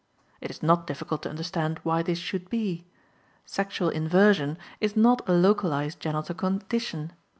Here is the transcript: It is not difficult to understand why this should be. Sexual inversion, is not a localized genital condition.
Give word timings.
It 0.39 0.49
is 0.49 0.63
not 0.63 0.87
difficult 0.87 1.21
to 1.21 1.29
understand 1.29 1.79
why 1.83 2.01
this 2.01 2.17
should 2.17 2.49
be. 2.49 2.87
Sexual 3.45 3.89
inversion, 3.89 4.57
is 4.79 4.95
not 4.95 5.21
a 5.29 5.31
localized 5.31 5.99
genital 5.99 6.33
condition. 6.33 7.11